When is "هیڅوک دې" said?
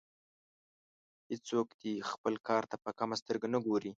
1.29-1.93